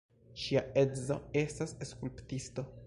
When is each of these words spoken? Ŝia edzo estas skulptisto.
Ŝia 0.43 0.63
edzo 0.83 1.19
estas 1.43 1.79
skulptisto. 1.91 2.69